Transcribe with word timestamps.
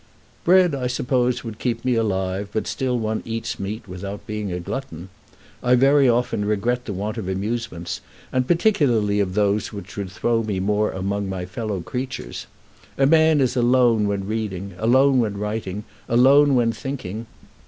"Bread, 0.43 0.73
I 0.73 0.87
suppose, 0.87 1.43
would 1.43 1.59
keep 1.59 1.85
me 1.85 1.93
alive, 1.93 2.49
but 2.51 2.65
still 2.65 2.97
one 2.97 3.21
eats 3.23 3.59
meat 3.59 3.87
without 3.87 4.25
being 4.25 4.51
a 4.51 4.59
glutton. 4.59 5.09
I 5.61 5.75
very 5.75 6.09
often 6.09 6.43
regret 6.43 6.85
the 6.85 6.93
want 6.93 7.19
of 7.19 7.27
amusements, 7.29 8.01
and 8.33 8.47
particularly 8.47 9.19
of 9.19 9.35
those 9.35 9.71
which 9.71 9.95
would 9.97 10.09
throw 10.09 10.41
me 10.41 10.59
more 10.59 10.89
among 10.91 11.29
my 11.29 11.45
fellow 11.45 11.81
creatures. 11.81 12.47
A 12.97 13.05
man 13.05 13.39
is 13.39 13.55
alone 13.55 14.07
when 14.07 14.25
reading, 14.25 14.73
alone 14.79 15.19
when 15.19 15.37
writing, 15.37 15.83
alone 16.09 16.55
when 16.55 16.71
thinking. 16.71 17.27